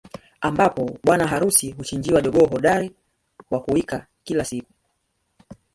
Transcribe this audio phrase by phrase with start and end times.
[0.41, 2.91] Ambapo bwana harusi huchinjiwa jogoo hodari
[3.51, 4.71] wa kuwika kila siku